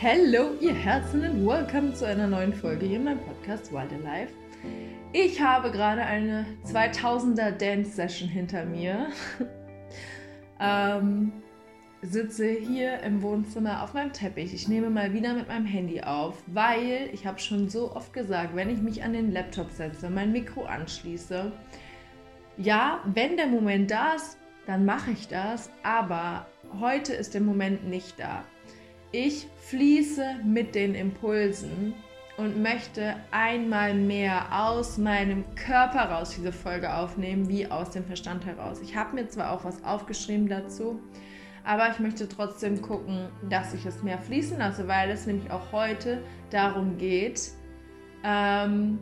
Hallo, 0.00 0.52
ihr 0.60 0.74
Herzen 0.74 1.22
und 1.22 1.44
welcome 1.44 1.92
zu 1.92 2.06
einer 2.06 2.28
neuen 2.28 2.52
Folge 2.52 2.86
hier 2.86 2.98
in 2.98 3.04
meinem 3.04 3.18
Podcast 3.18 3.72
Wild 3.72 3.92
Alive. 3.92 4.32
Ich 5.12 5.40
habe 5.40 5.72
gerade 5.72 6.02
eine 6.02 6.46
2000er 6.64 7.50
Dance 7.50 7.90
Session 7.90 8.28
hinter 8.28 8.64
mir. 8.64 9.08
ähm, 10.60 11.32
sitze 12.00 12.48
hier 12.48 13.00
im 13.00 13.22
Wohnzimmer 13.22 13.82
auf 13.82 13.92
meinem 13.92 14.12
Teppich. 14.12 14.54
Ich 14.54 14.68
nehme 14.68 14.88
mal 14.88 15.12
wieder 15.14 15.34
mit 15.34 15.48
meinem 15.48 15.66
Handy 15.66 16.00
auf, 16.00 16.44
weil 16.46 17.10
ich 17.12 17.26
habe 17.26 17.40
schon 17.40 17.68
so 17.68 17.92
oft 17.96 18.12
gesagt, 18.12 18.54
wenn 18.54 18.70
ich 18.70 18.80
mich 18.80 19.02
an 19.02 19.14
den 19.14 19.32
Laptop 19.32 19.72
setze, 19.72 20.10
mein 20.10 20.30
Mikro 20.30 20.62
anschließe, 20.64 21.50
ja, 22.56 23.00
wenn 23.04 23.36
der 23.36 23.48
Moment 23.48 23.90
da 23.90 24.14
ist, 24.14 24.38
dann 24.64 24.84
mache 24.84 25.10
ich 25.10 25.26
das, 25.26 25.70
aber 25.82 26.46
heute 26.78 27.14
ist 27.14 27.34
der 27.34 27.40
Moment 27.40 27.88
nicht 27.88 28.20
da. 28.20 28.44
Ich 29.10 29.46
fließe 29.62 30.36
mit 30.44 30.74
den 30.74 30.94
Impulsen 30.94 31.94
und 32.36 32.62
möchte 32.62 33.16
einmal 33.30 33.94
mehr 33.94 34.46
aus 34.52 34.98
meinem 34.98 35.44
Körper 35.54 36.10
raus 36.10 36.34
diese 36.36 36.52
Folge 36.52 36.94
aufnehmen, 36.94 37.48
wie 37.48 37.66
aus 37.70 37.90
dem 37.90 38.04
Verstand 38.04 38.44
heraus. 38.44 38.80
Ich 38.82 38.94
habe 38.94 39.14
mir 39.14 39.26
zwar 39.28 39.52
auch 39.52 39.64
was 39.64 39.82
aufgeschrieben 39.82 40.46
dazu, 40.46 41.00
aber 41.64 41.90
ich 41.90 41.98
möchte 42.00 42.28
trotzdem 42.28 42.82
gucken, 42.82 43.28
dass 43.48 43.72
ich 43.72 43.86
es 43.86 44.02
mehr 44.02 44.18
fließen 44.18 44.58
lasse, 44.58 44.86
weil 44.88 45.10
es 45.10 45.26
nämlich 45.26 45.50
auch 45.50 45.72
heute 45.72 46.22
darum 46.50 46.98
geht, 46.98 47.50
ähm, 48.24 48.98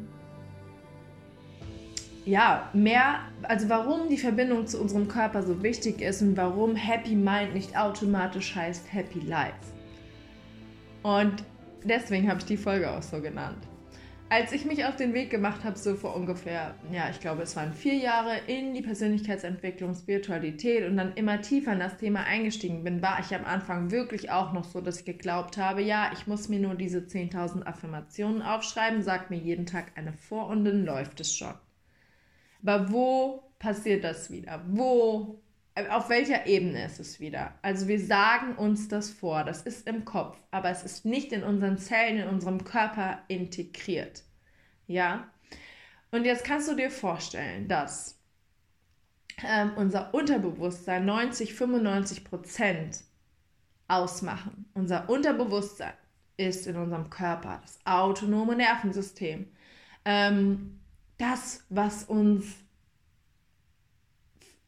ja, 2.25 2.71
mehr, 2.73 3.21
also 3.43 3.69
warum 3.69 4.09
die 4.09 4.19
Verbindung 4.19 4.67
zu 4.69 4.81
unserem 4.81 5.09
Körper 5.09 5.43
so 5.43 5.63
wichtig 5.65 6.01
ist 6.01 6.23
und 6.23 6.37
warum 6.37 6.77
Happy 6.77 7.17
Mind 7.17 7.55
nicht 7.55 7.77
automatisch 7.77 8.55
heißt 8.55 8.93
Happy 8.93 9.21
Life. 9.21 9.76
Und 11.07 11.45
deswegen 11.85 12.29
habe 12.29 12.41
ich 12.41 12.47
die 12.47 12.57
Folge 12.57 12.91
auch 12.91 13.03
so 13.03 13.21
genannt. 13.21 13.65
Als 14.29 14.51
ich 14.51 14.65
mich 14.65 14.85
auf 14.85 14.97
den 14.97 15.15
Weg 15.15 15.31
gemacht 15.31 15.63
habe, 15.63 15.79
so 15.79 15.95
vor 15.95 16.17
ungefähr, 16.17 16.75
ja, 16.91 17.09
ich 17.09 17.21
glaube, 17.21 17.43
es 17.43 17.55
waren 17.55 17.73
vier 17.73 17.95
Jahre 17.95 18.39
in 18.49 18.75
die 18.75 18.83
Persönlichkeitsentwicklung, 18.83 19.95
Spiritualität 19.95 20.85
und 20.85 20.97
dann 20.97 21.15
immer 21.15 21.41
tiefer 21.41 21.75
in 21.75 21.79
das 21.79 21.97
Thema 21.97 22.25
eingestiegen 22.25 22.83
bin, 22.83 23.03
war 23.03 23.21
ich 23.21 23.33
am 23.37 23.45
Anfang 23.45 23.93
wirklich 23.93 24.33
auch 24.33 24.53
noch 24.53 24.65
so, 24.65 24.81
dass 24.81 24.99
ich 24.99 25.05
geglaubt 25.05 25.59
habe, 25.59 25.81
ja, 25.81 26.11
ich 26.13 26.27
muss 26.27 26.49
mir 26.49 26.59
nur 26.59 26.75
diese 26.75 26.99
10.000 26.99 27.63
Affirmationen 27.63 28.43
aufschreiben, 28.43 29.05
sagt 29.05 29.31
mir 29.31 29.39
jeden 29.39 29.67
Tag 29.67 29.93
eine 29.95 30.13
vor 30.13 30.49
und 30.49 30.65
dann 30.65 30.85
läuft 30.85 31.21
es 31.21 31.37
schon. 31.37 31.55
Aber 32.65 32.91
wo 32.91 33.45
passiert 33.61 34.03
das 34.03 34.29
wieder? 34.33 34.61
Wo, 34.67 35.41
auf 35.91 36.09
welcher 36.09 36.47
Ebene 36.47 36.85
ist 36.87 37.01
es 37.01 37.21
wieder? 37.21 37.55
Also 37.63 37.87
wir 37.87 38.01
sagen 38.01 38.57
uns 38.57 38.89
das 38.89 39.11
vor, 39.11 39.45
das 39.45 39.63
ist 39.63 39.87
im 39.87 40.05
Kopf, 40.05 40.39
aber 40.51 40.71
es 40.71 40.83
ist 40.83 41.05
nicht 41.05 41.33
in 41.33 41.43
unseren 41.43 41.77
Zellen, 41.79 42.19
in 42.19 42.29
unserem 42.29 42.65
Körper 42.65 43.23
integriert. 43.29 44.23
Ja? 44.87 45.31
Und 46.11 46.25
jetzt 46.25 46.45
kannst 46.45 46.69
du 46.71 46.75
dir 46.75 46.91
vorstellen, 46.91 47.69
dass 47.69 48.19
ähm, 49.47 49.73
unser 49.77 50.15
Unterbewusstsein 50.15 51.05
90, 51.05 51.55
95 51.55 52.25
Prozent 52.25 53.05
ausmachen. 53.89 54.67
Unser 54.75 55.09
Unterbewusstsein 55.09 55.93
ist 56.37 56.67
in 56.67 56.77
unserem 56.77 57.11
Körper, 57.11 57.61
das 57.63 57.79
autonome 57.85 58.57
Nervensystem. 58.57 59.49
Ähm, 60.05 60.81
das, 61.19 61.65
was 61.69 62.05
uns, 62.05 62.47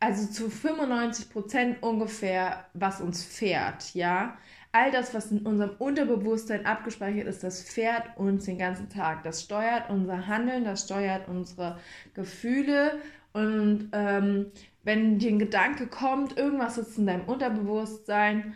also 0.00 0.27
zu 0.30 0.50
95 0.50 1.30
Prozent 1.30 1.83
ungefähr, 1.83 2.67
was 2.74 3.00
uns 3.00 3.24
fährt, 3.24 3.95
ja. 3.95 4.36
All 4.70 4.90
das, 4.90 5.14
was 5.14 5.33
in 5.33 5.46
unserem 5.46 5.74
Unterbewusstsein 5.78 6.67
abgespeichert 6.67 7.27
ist, 7.27 7.42
das 7.42 7.62
fährt 7.62 8.17
uns 8.17 8.45
den 8.45 8.58
ganzen 8.58 8.90
Tag. 8.90 9.23
Das 9.24 9.42
steuert 9.42 9.89
unser 9.89 10.27
Handeln, 10.27 10.64
das 10.64 10.84
steuert 10.84 11.27
unsere 11.27 11.78
Gefühle. 12.14 13.00
Und 13.33 13.89
ähm, 13.92 14.52
wenn 14.84 15.18
dir 15.18 15.30
ein 15.30 15.39
Gedanke 15.39 15.86
kommt, 15.86 16.36
irgendwas 16.36 16.77
ist 16.77 16.98
in 16.98 17.06
deinem 17.06 17.24
Unterbewusstsein, 17.24 18.55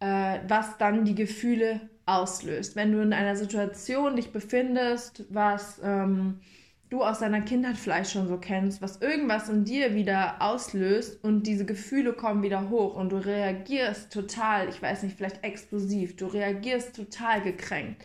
äh, 0.00 0.38
was 0.46 0.76
dann 0.76 1.04
die 1.06 1.14
Gefühle 1.14 1.80
auslöst. 2.06 2.76
Wenn 2.76 2.92
du 2.92 3.00
in 3.00 3.14
einer 3.14 3.36
Situation 3.36 4.16
dich 4.16 4.32
befindest, 4.32 5.24
was 5.30 5.80
ähm, 5.82 6.40
du 6.90 7.02
aus 7.02 7.18
deiner 7.18 7.40
Kindheit 7.40 7.76
vielleicht 7.76 8.12
schon 8.12 8.28
so 8.28 8.38
kennst, 8.38 8.82
was 8.82 9.00
irgendwas 9.00 9.48
in 9.48 9.64
dir 9.64 9.94
wieder 9.94 10.40
auslöst 10.40 11.22
und 11.24 11.46
diese 11.46 11.64
Gefühle 11.64 12.12
kommen 12.12 12.42
wieder 12.42 12.70
hoch 12.70 12.94
und 12.94 13.10
du 13.10 13.16
reagierst 13.16 14.12
total, 14.12 14.68
ich 14.68 14.80
weiß 14.80 15.02
nicht, 15.02 15.16
vielleicht 15.16 15.42
explosiv, 15.42 16.16
du 16.16 16.26
reagierst 16.26 16.94
total 16.94 17.42
gekränkt. 17.42 18.04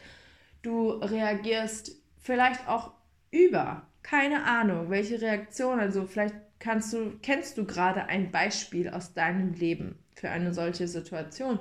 Du 0.62 0.90
reagierst 0.90 1.92
vielleicht 2.18 2.68
auch 2.68 2.92
über, 3.32 3.84
keine 4.02 4.44
Ahnung, 4.46 4.90
welche 4.90 5.22
Reaktion, 5.22 5.80
also 5.80 6.06
vielleicht 6.06 6.36
kannst 6.60 6.92
du 6.94 7.18
kennst 7.22 7.58
du 7.58 7.66
gerade 7.66 8.06
ein 8.06 8.32
Beispiel 8.32 8.90
aus 8.90 9.14
deinem 9.14 9.54
Leben 9.54 9.98
für 10.14 10.30
eine 10.30 10.54
solche 10.54 10.88
Situation, 10.88 11.60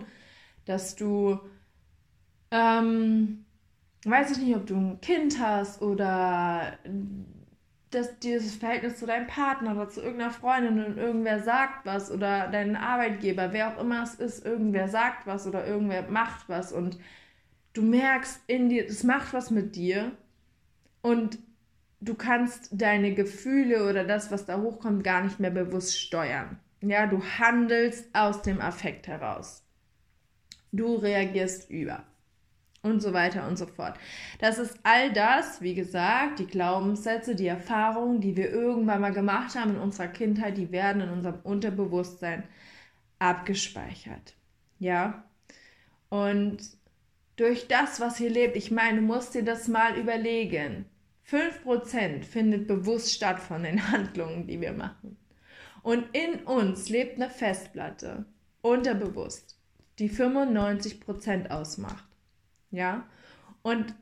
dass 0.64 0.96
du 0.96 1.38
ähm, 2.50 3.44
weiß 4.04 4.32
ich 4.32 4.38
nicht, 4.38 4.56
ob 4.56 4.66
du 4.66 4.76
ein 4.76 5.00
Kind 5.00 5.40
hast 5.40 5.82
oder 5.82 6.78
dass 7.90 8.18
dieses 8.18 8.56
Verhältnis 8.56 8.98
zu 8.98 9.06
deinem 9.06 9.26
Partner 9.26 9.72
oder 9.74 9.88
zu 9.88 10.02
irgendeiner 10.02 10.30
Freundin 10.30 10.84
und 10.84 10.98
irgendwer 10.98 11.42
sagt 11.42 11.86
was 11.86 12.10
oder 12.10 12.48
dein 12.48 12.76
Arbeitgeber, 12.76 13.52
wer 13.52 13.68
auch 13.74 13.80
immer 13.80 14.02
es 14.02 14.14
ist, 14.14 14.44
irgendwer 14.44 14.88
sagt 14.88 15.26
was 15.26 15.46
oder 15.46 15.66
irgendwer 15.66 16.02
macht 16.10 16.48
was 16.48 16.72
und 16.72 16.98
du 17.72 17.82
merkst 17.82 18.42
in 18.46 18.68
dir, 18.68 18.86
es 18.86 19.04
macht 19.04 19.32
was 19.32 19.50
mit 19.50 19.74
dir 19.74 20.12
und 21.00 21.38
du 22.00 22.14
kannst 22.14 22.68
deine 22.72 23.14
Gefühle 23.14 23.88
oder 23.88 24.04
das, 24.04 24.30
was 24.30 24.44
da 24.44 24.60
hochkommt, 24.60 25.02
gar 25.02 25.22
nicht 25.22 25.40
mehr 25.40 25.50
bewusst 25.50 25.98
steuern. 25.98 26.58
Ja, 26.80 27.06
du 27.06 27.22
handelst 27.22 28.14
aus 28.14 28.42
dem 28.42 28.60
Affekt 28.60 29.08
heraus. 29.08 29.64
Du 30.70 30.96
reagierst 30.96 31.70
über 31.70 32.04
und 32.82 33.00
so 33.02 33.12
weiter 33.12 33.46
und 33.48 33.58
so 33.58 33.66
fort. 33.66 33.98
Das 34.38 34.58
ist 34.58 34.78
all 34.82 35.12
das, 35.12 35.60
wie 35.60 35.74
gesagt, 35.74 36.38
die 36.38 36.46
Glaubenssätze, 36.46 37.34
die 37.34 37.46
Erfahrungen, 37.46 38.20
die 38.20 38.36
wir 38.36 38.50
irgendwann 38.50 39.00
mal 39.00 39.12
gemacht 39.12 39.56
haben 39.56 39.72
in 39.72 39.80
unserer 39.80 40.08
Kindheit, 40.08 40.56
die 40.56 40.70
werden 40.70 41.02
in 41.02 41.10
unserem 41.10 41.40
Unterbewusstsein 41.42 42.44
abgespeichert. 43.18 44.34
Ja? 44.78 45.24
Und 46.08 46.58
durch 47.36 47.68
das, 47.68 48.00
was 48.00 48.16
hier 48.16 48.30
lebt, 48.30 48.56
ich 48.56 48.70
meine, 48.70 49.00
du 49.00 49.06
musst 49.06 49.34
dir 49.34 49.44
das 49.44 49.68
mal 49.68 49.96
überlegen. 49.96 50.86
5% 51.30 52.24
findet 52.24 52.66
bewusst 52.66 53.12
statt 53.12 53.40
von 53.40 53.62
den 53.62 53.90
Handlungen, 53.92 54.46
die 54.46 54.60
wir 54.60 54.72
machen. 54.72 55.16
Und 55.82 56.06
in 56.12 56.40
uns 56.44 56.88
lebt 56.88 57.16
eine 57.16 57.30
Festplatte, 57.30 58.26
unterbewusst, 58.62 59.58
die 59.98 60.10
95% 60.10 61.50
ausmacht. 61.50 62.07
Ja? 62.70 63.06
Und 63.62 63.94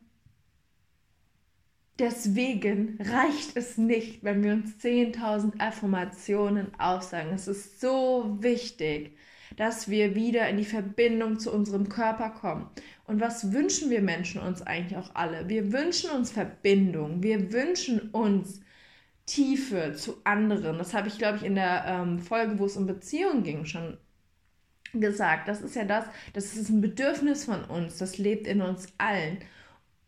deswegen 1.99 2.99
reicht 3.01 3.57
es 3.57 3.79
nicht, 3.79 4.23
wenn 4.23 4.43
wir 4.43 4.53
uns 4.53 4.77
10.000 4.77 5.61
Affirmationen 5.61 6.75
aufsagen. 6.79 7.33
Es 7.33 7.49
ist 7.49 7.81
so 7.81 8.37
wichtig, 8.41 9.17
dass 9.57 9.89
wir 9.89 10.15
wieder 10.15 10.49
in 10.49 10.59
die 10.59 10.65
Verbindung 10.65 11.39
zu 11.39 11.53
unserem 11.53 11.89
Körper 11.89 12.31
kommen. 12.31 12.69
Und 13.07 13.21
was 13.21 13.53
wünschen 13.53 13.91
wir 13.91 14.03
Menschen 14.03 14.41
uns 14.41 14.63
eigentlich 14.63 14.99
auch 14.99 15.15
alle? 15.15 15.49
Wir 15.49 15.73
wünschen 15.73 16.11
uns 16.11 16.31
Verbindung. 16.31 17.23
Wir 17.23 17.53
wünschen 17.53 18.11
uns 18.11 18.61
Tiefe 19.25 19.95
zu 19.95 20.17
anderen. 20.25 20.79
Das 20.79 20.95
habe 20.95 21.09
ich, 21.09 21.19
glaube 21.19 21.39
ich, 21.39 21.45
in 21.45 21.55
der 21.55 21.85
ähm, 21.87 22.19
Folge, 22.19 22.59
wo 22.59 22.67
es 22.67 22.77
um 22.77 22.87
Beziehungen 22.87 23.43
ging, 23.43 23.65
schon 23.65 23.97
gesagt. 25.01 25.49
Das 25.49 25.61
ist 25.63 25.77
ja 25.77 25.85
das, 25.85 26.05
das 26.33 26.57
ist 26.57 26.69
ein 26.69 26.81
Bedürfnis 26.81 27.45
von 27.45 27.65
uns, 27.65 27.99
das 27.99 28.19
lebt 28.19 28.47
in 28.47 28.63
uns 28.63 28.89
allen. 28.99 29.39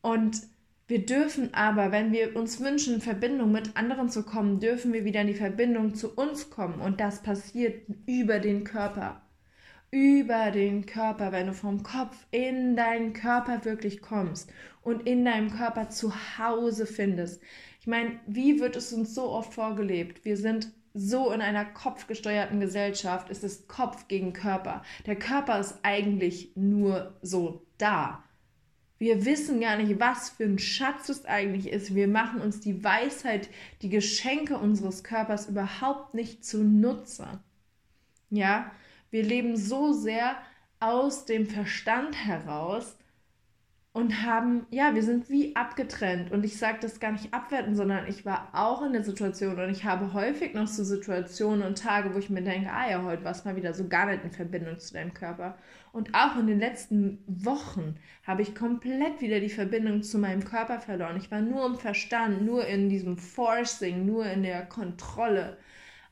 Und 0.03 0.43
wir 0.89 1.05
dürfen 1.05 1.53
aber, 1.53 1.93
wenn 1.93 2.13
wir 2.13 2.35
uns 2.35 2.61
wünschen, 2.61 2.95
in 2.95 3.01
Verbindung 3.03 3.53
mit 3.53 3.77
anderen 3.77 4.09
zu 4.09 4.23
kommen, 4.23 4.59
dürfen 4.59 4.93
wir 4.95 5.05
wieder 5.05 5.21
in 5.21 5.27
die 5.27 5.35
Verbindung 5.35 5.95
zu 5.95 6.15
uns 6.15 6.49
kommen. 6.49 6.81
Und 6.81 6.99
das 6.99 7.23
passiert 7.23 7.83
über 8.07 8.39
den 8.39 8.65
Körper. 8.65 9.21
Über 9.91 10.51
den 10.51 10.87
Körper, 10.87 11.31
wenn 11.33 11.47
du 11.49 11.55
vom 11.55 11.83
Kopf 11.83 12.27
in 12.31 12.75
deinen 12.77 13.13
Körper 13.13 13.65
wirklich 13.67 14.01
kommst 14.01 14.51
und 14.83 15.07
in 15.07 15.25
deinem 15.25 15.51
Körper 15.51 15.91
zu 15.91 16.13
Hause 16.39 16.87
findest. 16.87 17.43
Ich 17.81 17.87
meine, 17.87 18.19
wie 18.27 18.61
wird 18.61 18.77
es 18.77 18.93
uns 18.93 19.15
so 19.15 19.31
oft 19.31 19.53
vorgelebt? 19.53 20.25
Wir 20.25 20.39
sind 20.39 20.73
so 20.95 21.31
in 21.31 21.41
einer 21.41 21.65
kopfgesteuerten 21.65 22.61
Gesellschaft 22.61 23.31
ist 23.31 23.45
es 23.45 23.69
Kopf 23.69 24.09
gegen 24.09 24.33
Körper. 24.33 24.83
Der 25.07 25.17
Körper 25.17 25.59
ist 25.59 25.79
eigentlich 25.83 26.53
nur 26.55 27.17
so 27.23 27.67
da. 27.79 28.25
Wir 28.99 29.25
wissen 29.25 29.61
gar 29.61 29.77
nicht, 29.77 30.01
was 30.01 30.31
für 30.31 30.45
ein 30.45 30.59
Schatz 30.59 31.09
es 31.09 31.25
eigentlich 31.25 31.69
ist. 31.69 31.95
Wir 31.95 32.09
machen 32.09 32.41
uns 32.41 32.61
die 32.61 32.83
Weisheit, 32.83 33.49
die 33.81 33.91
Geschenke 33.91 34.59
unseres 34.59 35.05
Körpers 35.05 35.49
überhaupt 35.49 36.15
nicht 36.15 36.45
zunutze. 36.45 37.41
Ja, 38.31 38.73
wir 39.11 39.23
leben 39.23 39.57
so 39.57 39.93
sehr 39.93 40.37
aus 40.81 41.25
dem 41.25 41.47
Verstand 41.47 42.27
heraus, 42.27 42.97
und 43.99 44.23
haben, 44.23 44.65
ja, 44.71 44.95
wir 44.95 45.03
sind 45.03 45.29
wie 45.29 45.57
abgetrennt. 45.57 46.31
Und 46.31 46.45
ich 46.45 46.57
sage 46.57 46.79
das 46.81 47.01
gar 47.01 47.11
nicht 47.11 47.35
abwerten, 47.35 47.75
sondern 47.75 48.07
ich 48.07 48.25
war 48.25 48.49
auch 48.53 48.83
in 48.83 48.93
der 48.93 49.03
Situation 49.03 49.59
und 49.59 49.71
ich 49.71 49.85
habe 49.85 50.13
häufig 50.13 50.55
noch 50.55 50.69
so 50.69 50.85
Situationen 50.85 51.67
und 51.67 51.79
Tage, 51.79 52.15
wo 52.15 52.19
ich 52.19 52.31
mir 52.31 52.43
denke, 52.43 52.71
ah 52.71 52.89
ja, 52.89 53.03
heute 53.03 53.25
war 53.25 53.33
es 53.33 53.45
mal 53.45 53.57
wieder 53.57 53.75
so 53.75 53.89
gar 53.89 54.07
nicht 54.07 54.23
in 54.23 54.31
Verbindung 54.31 54.79
zu 54.79 54.95
deinem 54.95 55.15
Körper. 55.15 55.59
Und 55.91 56.15
auch 56.15 56.39
in 56.39 56.47
den 56.47 56.61
letzten 56.61 57.19
Wochen 57.27 57.97
habe 58.25 58.43
ich 58.43 58.55
komplett 58.55 59.21
wieder 59.21 59.41
die 59.41 59.49
Verbindung 59.49 60.05
zu 60.05 60.19
meinem 60.19 60.45
Körper 60.45 60.79
verloren. 60.79 61.17
Ich 61.17 61.33
war 61.33 61.41
nur 61.41 61.67
im 61.67 61.75
Verstand, 61.75 62.43
nur 62.43 62.67
in 62.67 62.89
diesem 62.89 63.17
Forcing, 63.17 64.07
nur 64.07 64.27
in 64.27 64.45
der 64.45 64.65
Kontrolle. 64.67 65.57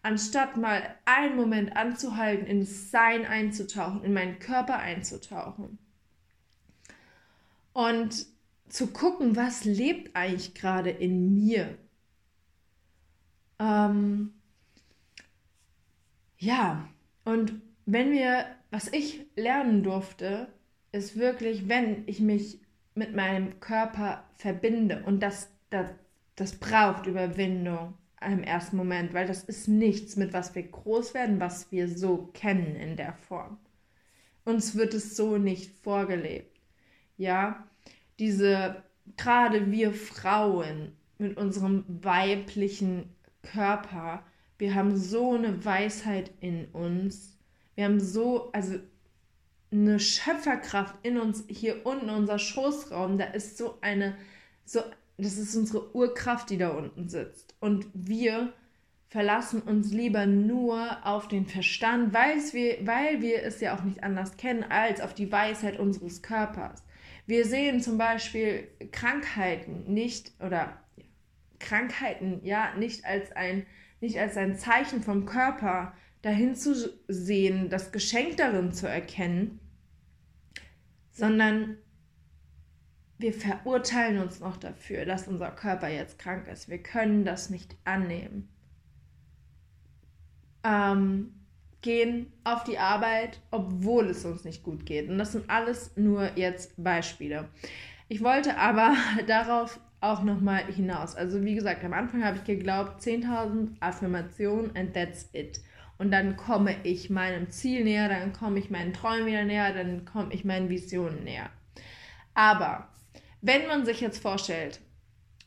Anstatt 0.02 0.56
mal 0.56 0.82
einen 1.04 1.36
Moment 1.36 1.76
anzuhalten, 1.76 2.48
ins 2.48 2.90
Sein 2.90 3.24
einzutauchen, 3.24 4.02
in 4.02 4.12
meinen 4.12 4.40
Körper 4.40 4.76
einzutauchen 4.76 5.78
und 7.76 8.26
zu 8.70 8.86
gucken, 8.86 9.36
was 9.36 9.66
lebt 9.66 10.16
eigentlich 10.16 10.54
gerade 10.54 10.88
in 10.88 11.34
mir. 11.34 11.76
Ähm, 13.58 14.32
ja, 16.38 16.88
und 17.26 17.60
wenn 17.84 18.12
wir, 18.12 18.46
was 18.70 18.90
ich 18.90 19.26
lernen 19.36 19.82
durfte, 19.82 20.48
ist 20.90 21.18
wirklich, 21.18 21.68
wenn 21.68 22.04
ich 22.06 22.18
mich 22.18 22.62
mit 22.94 23.14
meinem 23.14 23.60
Körper 23.60 24.24
verbinde 24.36 25.02
und 25.04 25.22
das, 25.22 25.50
das, 25.68 25.90
das 26.34 26.56
braucht 26.56 27.04
Überwindung 27.04 27.92
im 28.26 28.42
ersten 28.42 28.78
Moment, 28.78 29.12
weil 29.12 29.26
das 29.26 29.44
ist 29.44 29.68
nichts, 29.68 30.16
mit 30.16 30.32
was 30.32 30.54
wir 30.54 30.62
groß 30.62 31.12
werden, 31.12 31.40
was 31.40 31.70
wir 31.70 31.88
so 31.88 32.30
kennen 32.32 32.74
in 32.74 32.96
der 32.96 33.12
Form. 33.12 33.58
Uns 34.46 34.76
wird 34.76 34.94
es 34.94 35.14
so 35.14 35.36
nicht 35.36 35.70
vorgelebt 35.82 36.55
ja, 37.16 37.66
diese, 38.18 38.82
gerade 39.16 39.70
wir 39.70 39.92
Frauen 39.92 40.92
mit 41.18 41.36
unserem 41.36 41.84
weiblichen 41.88 43.14
Körper, 43.42 44.22
wir 44.58 44.74
haben 44.74 44.96
so 44.96 45.34
eine 45.34 45.64
Weisheit 45.64 46.30
in 46.40 46.66
uns, 46.66 47.36
wir 47.74 47.84
haben 47.84 48.00
so, 48.00 48.50
also 48.52 48.78
eine 49.70 50.00
Schöpferkraft 50.00 50.94
in 51.02 51.18
uns, 51.18 51.44
hier 51.48 51.84
unten 51.84 52.10
unser 52.10 52.38
Schoßraum, 52.38 53.18
da 53.18 53.24
ist 53.26 53.58
so 53.58 53.78
eine, 53.80 54.16
so, 54.64 54.80
das 55.18 55.36
ist 55.36 55.56
unsere 55.56 55.94
Urkraft, 55.94 56.50
die 56.50 56.58
da 56.58 56.70
unten 56.70 57.08
sitzt. 57.08 57.54
Und 57.60 57.86
wir 57.92 58.52
verlassen 59.08 59.62
uns 59.62 59.92
lieber 59.92 60.26
nur 60.26 61.04
auf 61.04 61.28
den 61.28 61.46
Verstand, 61.46 62.12
wir, 62.12 62.86
weil 62.86 63.22
wir 63.22 63.42
es 63.42 63.60
ja 63.60 63.76
auch 63.76 63.82
nicht 63.82 64.02
anders 64.04 64.36
kennen, 64.36 64.64
als 64.64 65.00
auf 65.00 65.14
die 65.14 65.30
Weisheit 65.30 65.78
unseres 65.78 66.22
Körpers. 66.22 66.82
Wir 67.26 67.44
sehen 67.44 67.80
zum 67.80 67.98
Beispiel 67.98 68.68
Krankheiten 68.92 69.92
nicht 69.92 70.32
oder 70.40 70.80
Krankheiten 71.58 72.40
ja 72.44 72.74
nicht 72.76 73.04
als 73.04 73.32
ein 73.32 73.66
nicht 74.00 74.18
als 74.18 74.36
ein 74.36 74.56
Zeichen 74.56 75.02
vom 75.02 75.24
Körper 75.24 75.94
dahin 76.22 76.54
zu 76.54 76.74
sehen, 77.08 77.70
das 77.70 77.92
Geschenk 77.92 78.36
darin 78.36 78.72
zu 78.72 78.88
erkennen, 78.88 79.58
sondern 81.12 81.78
wir 83.18 83.32
verurteilen 83.32 84.18
uns 84.18 84.40
noch 84.40 84.58
dafür, 84.58 85.06
dass 85.06 85.26
unser 85.28 85.50
Körper 85.50 85.88
jetzt 85.88 86.18
krank 86.18 86.46
ist. 86.48 86.68
Wir 86.68 86.82
können 86.82 87.24
das 87.24 87.48
nicht 87.48 87.76
annehmen. 87.84 88.48
Ähm, 90.62 91.35
gehen 91.86 92.32
auf 92.42 92.64
die 92.64 92.78
Arbeit, 92.78 93.40
obwohl 93.52 94.10
es 94.10 94.24
uns 94.24 94.44
nicht 94.44 94.64
gut 94.64 94.84
geht. 94.84 95.08
Und 95.08 95.18
das 95.18 95.32
sind 95.32 95.48
alles 95.48 95.96
nur 95.96 96.36
jetzt 96.36 96.74
Beispiele. 96.82 97.48
Ich 98.08 98.24
wollte 98.24 98.58
aber 98.58 98.96
darauf 99.28 99.78
auch 100.00 100.24
nochmal 100.24 100.64
hinaus. 100.64 101.14
Also 101.14 101.44
wie 101.44 101.54
gesagt, 101.54 101.84
am 101.84 101.92
Anfang 101.92 102.24
habe 102.24 102.38
ich 102.38 102.44
geglaubt, 102.44 103.00
10.000 103.02 103.76
Affirmationen 103.78 104.74
and 104.74 104.94
that's 104.94 105.28
it. 105.32 105.60
Und 105.96 106.10
dann 106.10 106.36
komme 106.36 106.74
ich 106.82 107.08
meinem 107.08 107.50
Ziel 107.50 107.84
näher, 107.84 108.08
dann 108.08 108.32
komme 108.32 108.58
ich 108.58 108.68
meinen 108.68 108.92
Träumen 108.92 109.26
wieder 109.26 109.44
näher, 109.44 109.72
dann 109.72 110.04
komme 110.04 110.34
ich 110.34 110.44
meinen 110.44 110.68
Visionen 110.68 111.22
näher. 111.22 111.50
Aber 112.34 112.88
wenn 113.42 113.68
man 113.68 113.86
sich 113.86 114.00
jetzt 114.00 114.20
vorstellt, 114.20 114.80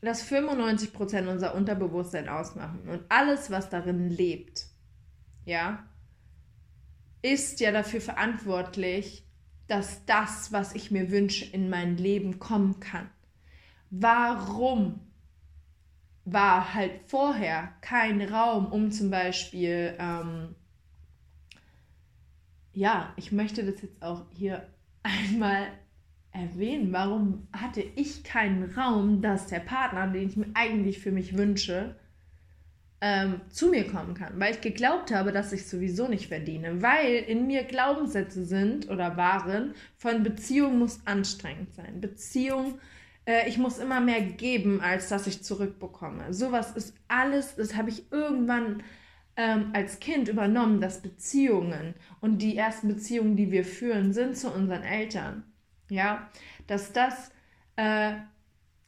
dass 0.00 0.26
95% 0.26 1.28
unser 1.28 1.54
Unterbewusstsein 1.54 2.30
ausmachen 2.30 2.88
und 2.88 3.02
alles, 3.10 3.50
was 3.50 3.68
darin 3.68 4.08
lebt, 4.08 4.64
ja, 5.44 5.84
ist 7.22 7.60
ja 7.60 7.72
dafür 7.72 8.00
verantwortlich, 8.00 9.24
dass 9.66 10.04
das, 10.04 10.52
was 10.52 10.74
ich 10.74 10.90
mir 10.90 11.10
wünsche, 11.10 11.44
in 11.44 11.70
mein 11.70 11.96
Leben 11.96 12.38
kommen 12.38 12.80
kann. 12.80 13.08
Warum 13.90 15.00
war 16.24 16.74
halt 16.74 16.92
vorher 17.06 17.72
kein 17.80 18.20
Raum, 18.22 18.66
um 18.66 18.90
zum 18.90 19.10
Beispiel, 19.10 19.96
ähm, 19.98 20.54
ja, 22.72 23.12
ich 23.16 23.32
möchte 23.32 23.64
das 23.64 23.82
jetzt 23.82 24.02
auch 24.02 24.24
hier 24.30 24.66
einmal 25.02 25.68
erwähnen, 26.32 26.92
warum 26.92 27.48
hatte 27.52 27.80
ich 27.80 28.22
keinen 28.22 28.72
Raum, 28.72 29.20
dass 29.20 29.46
der 29.46 29.60
Partner, 29.60 30.06
den 30.06 30.28
ich 30.28 30.36
mir 30.36 30.50
eigentlich 30.54 31.00
für 31.00 31.10
mich 31.10 31.36
wünsche, 31.36 31.96
ähm, 33.00 33.40
zu 33.50 33.68
mir 33.68 33.86
kommen 33.86 34.14
kann, 34.14 34.38
weil 34.38 34.54
ich 34.54 34.60
geglaubt 34.60 35.12
habe, 35.12 35.32
dass 35.32 35.52
ich 35.52 35.66
sowieso 35.66 36.06
nicht 36.08 36.28
verdiene, 36.28 36.82
weil 36.82 37.16
in 37.16 37.46
mir 37.46 37.64
Glaubenssätze 37.64 38.44
sind 38.44 38.90
oder 38.90 39.16
waren 39.16 39.74
von 39.96 40.22
Beziehung 40.22 40.78
muss 40.78 41.00
anstrengend 41.06 41.74
sein. 41.74 42.00
Beziehung, 42.00 42.78
äh, 43.24 43.48
ich 43.48 43.56
muss 43.56 43.78
immer 43.78 44.00
mehr 44.00 44.20
geben, 44.20 44.82
als 44.82 45.08
dass 45.08 45.26
ich 45.26 45.42
zurückbekomme. 45.42 46.34
Sowas 46.34 46.72
ist 46.72 46.94
alles, 47.08 47.56
das 47.56 47.74
habe 47.74 47.88
ich 47.88 48.12
irgendwann 48.12 48.82
ähm, 49.36 49.70
als 49.72 49.98
Kind 50.00 50.28
übernommen, 50.28 50.82
dass 50.82 51.00
Beziehungen 51.00 51.94
und 52.20 52.42
die 52.42 52.56
ersten 52.56 52.88
Beziehungen, 52.88 53.36
die 53.36 53.50
wir 53.50 53.64
führen, 53.64 54.12
sind 54.12 54.36
zu 54.36 54.50
unseren 54.50 54.82
Eltern. 54.82 55.44
Ja, 55.88 56.28
dass 56.66 56.92
das 56.92 57.32
äh, 57.76 58.12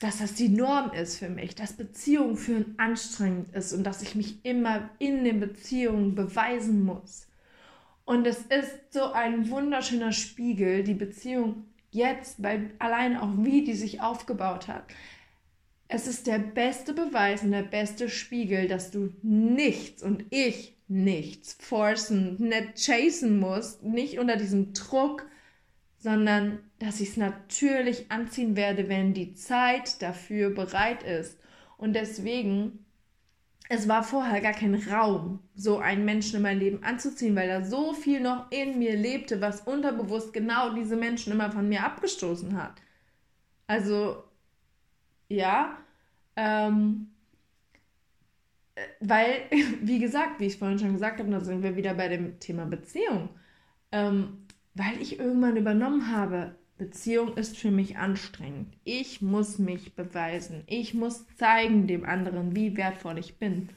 dass 0.03 0.19
das 0.19 0.35
die 0.35 0.49
Norm 0.49 0.93
ist 0.93 1.19
für 1.19 1.29
mich, 1.29 1.55
dass 1.55 1.75
Beziehungen 1.75 2.37
führen 2.37 2.75
anstrengend 2.77 3.55
ist 3.55 3.73
und 3.73 3.85
dass 3.85 4.03
ich 4.03 4.17
mich 4.17 4.44
immer 4.44 4.91
in 4.99 5.23
den 5.23 5.39
Beziehungen 5.39 6.17
beweisen 6.17 6.85
muss. 6.85 7.29
Und 8.05 8.27
es 8.27 8.39
ist 8.39 8.93
so 8.93 9.13
ein 9.13 9.49
wunderschöner 9.49 10.11
Spiegel, 10.11 10.82
die 10.82 10.94
Beziehung 10.94 11.67
jetzt, 11.93 12.43
weil 12.43 12.71
allein 12.81 13.17
auch 13.17 13.31
wie 13.44 13.63
die 13.63 13.75
sich 13.75 14.01
aufgebaut 14.01 14.67
hat. 14.67 14.87
Es 15.87 16.09
ist 16.09 16.27
der 16.27 16.41
beste 16.41 16.94
Beweis 16.94 17.44
und 17.44 17.53
der 17.53 17.63
beste 17.63 18.09
Spiegel, 18.09 18.67
dass 18.67 18.91
du 18.91 19.13
nichts 19.23 20.03
und 20.03 20.25
ich 20.31 20.77
nichts 20.89 21.53
forcen, 21.61 22.43
nicht 22.43 22.75
chasen 22.75 23.39
musst, 23.39 23.85
nicht 23.85 24.19
unter 24.19 24.37
diesem 24.37 24.73
Druck 24.73 25.27
sondern 26.03 26.59
dass 26.82 27.01
ich 27.01 27.10
es 27.10 27.17
natürlich 27.17 28.10
anziehen 28.10 28.56
werde, 28.56 28.89
wenn 28.89 29.15
die 29.15 29.34
Zeit 29.34 30.03
dafür 30.03 30.51
bereit 30.51 31.05
ist. 31.05 31.39
Und 31.77 31.93
deswegen, 31.94 32.84
es 33.69 33.89
war 33.89 34.03
vorher 34.03 34.41
gar 34.41 34.53
kein 34.53 34.74
Raum, 34.74 35.39
so 35.55 35.79
einen 35.79 36.05
Menschen 36.05 36.36
in 36.36 36.43
mein 36.43 36.58
Leben 36.58 36.82
anzuziehen, 36.82 37.36
weil 37.36 37.46
da 37.46 37.65
so 37.65 37.93
viel 37.93 38.20
noch 38.20 38.51
in 38.51 38.81
mir 38.81 38.96
lebte, 38.96 39.41
was 39.41 39.60
unterbewusst 39.60 40.32
genau 40.32 40.74
diese 40.74 40.96
Menschen 40.96 41.32
immer 41.32 41.53
von 41.53 41.69
mir 41.69 41.84
abgestoßen 41.84 42.60
hat. 42.60 42.82
Also, 43.69 44.24
ja, 45.29 45.79
ähm, 46.34 47.12
äh, 48.74 48.81
weil, 48.98 49.43
wie 49.82 50.01
gesagt, 50.01 50.41
wie 50.41 50.46
ich 50.46 50.58
vorhin 50.58 50.81
schon 50.81 50.94
gesagt 50.94 51.20
habe, 51.20 51.31
da 51.31 51.39
sind 51.41 51.62
wir 51.62 51.77
wieder 51.77 51.94
bei 51.94 52.08
dem 52.08 52.41
Thema 52.41 52.67
Beziehung. 52.67 53.29
Ähm, 53.93 54.39
weil 54.74 55.01
ich 55.01 55.20
irgendwann 55.20 55.56
übernommen 55.56 56.10
habe, 56.10 56.56
Beziehung 56.82 57.36
ist 57.36 57.56
für 57.56 57.70
mich 57.70 57.96
anstrengend. 57.96 58.74
Ich 58.82 59.22
muss 59.22 59.58
mich 59.58 59.94
beweisen. 59.94 60.65
Ich 60.67 60.94
muss 60.94 61.27
zeigen 61.36 61.86
dem 61.86 62.05
anderen, 62.05 62.56
wie 62.56 62.77
wertvoll 62.77 63.19
ich 63.19 63.39
bin. 63.39 63.69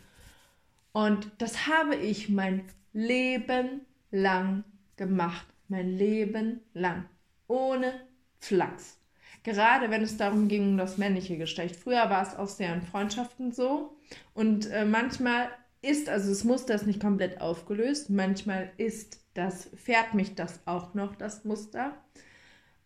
Und 0.92 1.32
das 1.38 1.68
habe 1.68 1.96
ich 1.96 2.30
mein 2.30 2.64
Leben 2.94 3.82
lang 4.10 4.64
gemacht. 4.96 5.46
Mein 5.68 5.90
Leben 5.90 6.62
lang. 6.74 7.06
Ohne 7.48 7.94
Flachs. 8.40 9.00
Gerade 9.44 9.92
wenn 9.92 10.02
es 10.02 10.18
darum 10.18 10.48
ging, 10.48 10.78
das 10.78 10.98
männliche 10.98 11.38
Geschlecht. 11.38 11.76
Früher 11.76 12.10
war 12.10 12.24
es 12.24 12.36
auch 12.36 12.48
sehr 12.48 12.74
in 12.74 12.82
Freundschaften 12.82 13.52
so. 13.52 13.96
Und 14.34 14.72
äh, 14.72 14.84
manchmal 14.84 15.50
ist, 15.84 16.10
also 16.10 16.32
es 16.32 16.44
muss 16.44 16.66
das 16.66 16.88
nicht 16.88 17.00
komplett 17.00 17.40
aufgelöst. 17.40 18.10
Manchmal 18.10 18.72
ist 18.78 19.20
das 19.36 19.70
fährt 19.76 20.14
mich 20.14 20.34
das 20.34 20.62
auch 20.66 20.96
noch, 20.96 21.16
das 21.16 21.44
Muster. 21.44 21.94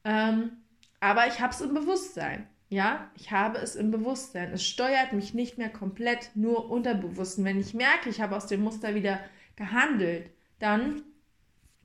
Ähm, 0.03 0.51
aber 0.99 1.27
ich 1.27 1.39
habe 1.39 1.53
es 1.53 1.61
im 1.61 1.73
Bewusstsein. 1.73 2.47
Ja, 2.69 3.09
ich 3.15 3.31
habe 3.31 3.57
es 3.57 3.75
im 3.75 3.89
Bewusstsein. 3.89 4.51
Es 4.51 4.65
steuert 4.65 5.13
mich 5.13 5.33
nicht 5.33 5.57
mehr 5.57 5.69
komplett 5.69 6.31
nur 6.35 6.69
unterbewusst. 6.69 7.43
Wenn 7.43 7.59
ich 7.59 7.73
merke, 7.73 8.09
ich 8.09 8.21
habe 8.21 8.35
aus 8.35 8.47
dem 8.47 8.61
Muster 8.61 8.93
wieder 8.93 9.19
gehandelt, 9.55 10.29
dann 10.59 11.01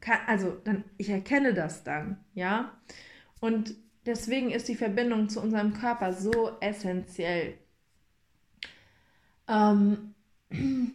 kann, 0.01 0.19
also 0.27 0.51
dann, 0.65 0.85
ich 0.99 1.09
erkenne 1.09 1.55
das 1.55 1.85
dann, 1.85 2.19
ja. 2.35 2.73
Und 3.41 3.75
Deswegen 4.07 4.51
ist 4.51 4.69
die 4.69 4.75
Verbindung 4.75 5.29
zu 5.29 5.41
unserem 5.41 5.73
Körper 5.73 6.13
so 6.13 6.53
essentiell. 6.61 7.59
Ähm, 9.49 10.15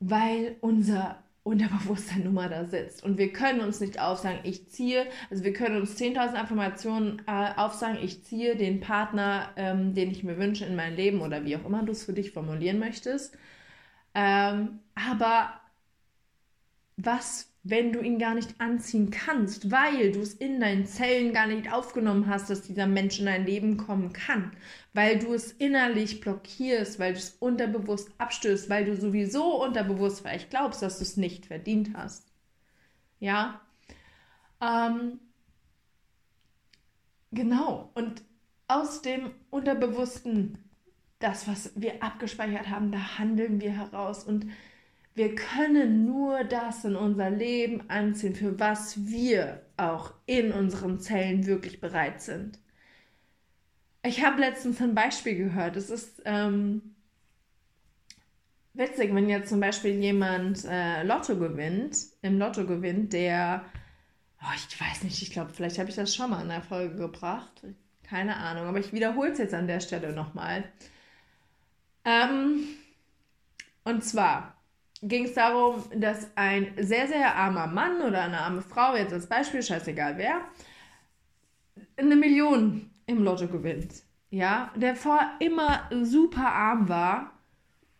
weil 0.00 0.56
unser 0.60 1.22
Unterbewusstsein 1.44 2.22
nun 2.24 2.34
mal 2.34 2.48
da 2.48 2.66
sitzt. 2.66 3.02
Und 3.02 3.18
wir 3.18 3.32
können 3.32 3.60
uns 3.60 3.80
nicht 3.80 4.00
aufsagen, 4.00 4.40
ich 4.44 4.70
ziehe, 4.70 5.06
also 5.30 5.42
wir 5.42 5.52
können 5.52 5.80
uns 5.80 5.96
10.000 6.00 6.34
Affirmationen 6.34 7.22
äh, 7.26 7.50
aufsagen, 7.56 7.98
ich 8.00 8.24
ziehe 8.24 8.56
den 8.56 8.80
Partner, 8.80 9.50
ähm, 9.56 9.94
den 9.94 10.10
ich 10.10 10.22
mir 10.22 10.38
wünsche 10.38 10.64
in 10.64 10.76
mein 10.76 10.94
Leben 10.94 11.20
oder 11.20 11.44
wie 11.44 11.56
auch 11.56 11.64
immer 11.64 11.82
du 11.82 11.92
es 11.92 12.04
für 12.04 12.12
dich 12.12 12.32
formulieren 12.32 12.78
möchtest. 12.78 13.36
Ähm, 14.14 14.80
aber 14.94 15.60
was 16.96 17.51
wenn 17.64 17.92
du 17.92 18.00
ihn 18.00 18.18
gar 18.18 18.34
nicht 18.34 18.60
anziehen 18.60 19.10
kannst, 19.10 19.70
weil 19.70 20.10
du 20.10 20.20
es 20.20 20.34
in 20.34 20.58
deinen 20.60 20.84
Zellen 20.84 21.32
gar 21.32 21.46
nicht 21.46 21.72
aufgenommen 21.72 22.26
hast, 22.26 22.50
dass 22.50 22.62
dieser 22.62 22.88
Mensch 22.88 23.20
in 23.20 23.26
dein 23.26 23.46
Leben 23.46 23.76
kommen 23.76 24.12
kann, 24.12 24.52
weil 24.94 25.18
du 25.20 25.32
es 25.32 25.52
innerlich 25.52 26.20
blockierst, 26.20 26.98
weil 26.98 27.12
du 27.12 27.20
es 27.20 27.36
unterbewusst 27.38 28.10
abstößt, 28.18 28.68
weil 28.68 28.84
du 28.84 28.96
sowieso 28.96 29.62
unterbewusst 29.62 30.20
vielleicht 30.20 30.50
glaubst, 30.50 30.82
dass 30.82 30.98
du 30.98 31.04
es 31.04 31.16
nicht 31.16 31.46
verdient 31.46 31.90
hast. 31.94 32.26
Ja. 33.20 33.60
Ähm, 34.60 35.20
genau. 37.30 37.92
Und 37.94 38.22
aus 38.66 39.02
dem 39.02 39.30
Unterbewussten, 39.50 40.58
das, 41.20 41.46
was 41.46 41.70
wir 41.76 42.02
abgespeichert 42.02 42.68
haben, 42.68 42.90
da 42.90 43.18
handeln 43.18 43.60
wir 43.60 43.70
heraus 43.70 44.24
und 44.24 44.46
wir 45.14 45.34
können 45.34 46.06
nur 46.06 46.44
das 46.44 46.84
in 46.84 46.96
unser 46.96 47.30
Leben 47.30 47.88
anziehen, 47.90 48.34
für 48.34 48.58
was 48.58 49.06
wir 49.06 49.62
auch 49.76 50.14
in 50.26 50.52
unseren 50.52 51.00
Zellen 51.00 51.46
wirklich 51.46 51.80
bereit 51.80 52.22
sind. 52.22 52.58
Ich 54.02 54.24
habe 54.24 54.40
letztens 54.40 54.80
ein 54.80 54.94
Beispiel 54.94 55.36
gehört. 55.36 55.76
Es 55.76 55.90
ist 55.90 56.22
ähm, 56.24 56.94
witzig, 58.74 59.14
wenn 59.14 59.28
jetzt 59.28 59.50
zum 59.50 59.60
Beispiel 59.60 59.92
jemand 60.00 60.64
äh, 60.64 61.02
Lotto 61.02 61.36
gewinnt, 61.36 61.98
im 62.22 62.38
Lotto 62.38 62.66
gewinnt, 62.66 63.12
der, 63.12 63.64
oh, 64.40 64.54
ich 64.56 64.80
weiß 64.80 65.04
nicht, 65.04 65.22
ich 65.22 65.30
glaube, 65.30 65.52
vielleicht 65.52 65.78
habe 65.78 65.90
ich 65.90 65.96
das 65.96 66.14
schon 66.14 66.30
mal 66.30 66.42
in 66.42 66.48
der 66.48 66.62
Folge 66.62 66.96
gebracht. 66.96 67.62
Keine 68.02 68.36
Ahnung, 68.36 68.66
aber 68.66 68.80
ich 68.80 68.92
wiederhole 68.92 69.32
es 69.32 69.38
jetzt 69.38 69.54
an 69.54 69.66
der 69.66 69.80
Stelle 69.80 70.12
nochmal. 70.12 70.64
Ähm, 72.04 72.64
und 73.84 74.04
zwar, 74.04 74.51
ging 75.02 75.24
es 75.24 75.34
darum, 75.34 75.82
dass 75.96 76.30
ein 76.36 76.72
sehr, 76.78 77.08
sehr 77.08 77.34
armer 77.34 77.66
Mann 77.66 78.00
oder 78.02 78.22
eine 78.22 78.38
arme 78.38 78.62
Frau, 78.62 78.94
jetzt 78.96 79.12
als 79.12 79.26
Beispiel, 79.26 79.62
scheißegal 79.62 80.16
wer, 80.16 80.40
eine 81.96 82.16
Million 82.16 82.90
im 83.06 83.22
Lotto 83.22 83.48
gewinnt. 83.48 84.02
Ja, 84.30 84.72
der 84.76 84.96
vorher 84.96 85.32
immer 85.40 85.90
super 86.02 86.46
arm 86.46 86.88
war, 86.88 87.32